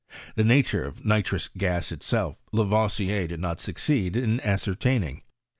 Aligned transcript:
The 0.33 0.43
nature 0.43 0.83
of 0.83 1.05
nitrous 1.05 1.47
gas 1.55 1.91
itself 1.91 2.41
Lavoisier 2.51 3.27
did 3.27 3.39
not 3.39 3.59
succeed 3.59 4.17
in 4.17 4.39
ascertaining. 4.39 5.21